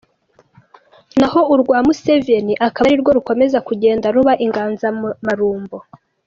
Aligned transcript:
naho 1.19 1.39
urwa 1.53 1.77
Museveni 1.87 2.53
akaba 2.67 2.85
arirwo 2.87 3.11
rukomeza 3.17 3.57
kugenda 3.67 4.07
ruba 4.15 4.33
inganzamarumbo? 4.45 5.77